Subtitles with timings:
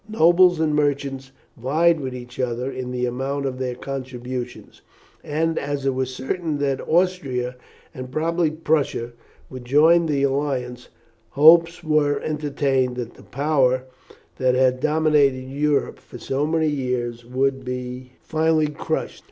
[0.09, 4.81] Nobles and merchants vied with each other in the amount of their contributions,
[5.23, 7.55] and as it was certain that Austria,
[7.93, 9.11] and probably Prussia
[9.51, 10.89] would join the alliance,
[11.29, 13.83] hopes were entertained that the power
[14.37, 19.19] that had dominated Europe for so many years would be finally crushed.